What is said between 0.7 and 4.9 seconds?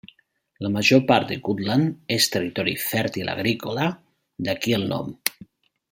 major part de Gutland és territori fèrtil agrícola, d'aquí